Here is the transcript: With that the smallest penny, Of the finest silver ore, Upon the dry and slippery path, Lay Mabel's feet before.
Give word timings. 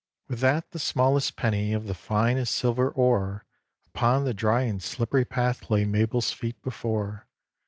With 0.29 0.39
that 0.39 0.71
the 0.71 0.79
smallest 0.79 1.35
penny, 1.35 1.73
Of 1.73 1.85
the 1.85 1.93
finest 1.93 2.55
silver 2.55 2.89
ore, 2.89 3.45
Upon 3.93 4.25
the 4.25 4.33
dry 4.33 4.61
and 4.63 4.81
slippery 4.81 5.25
path, 5.25 5.69
Lay 5.69 5.85
Mabel's 5.85 6.31
feet 6.31 6.59
before. 6.63 7.27